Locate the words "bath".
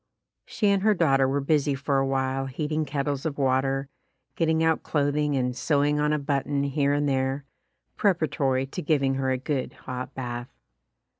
10.15-10.49